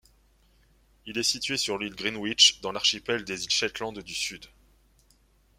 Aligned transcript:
Il 1.05 1.19
est 1.19 1.21
situé 1.21 1.57
sur 1.57 1.77
l'île 1.77 1.93
Greenwich, 1.93 2.59
dans 2.61 2.71
l'archipel 2.71 3.23
des 3.23 3.43
Îles 3.43 3.51
Shetland 3.51 3.93
du 4.01 4.15
Sud. 4.15 4.47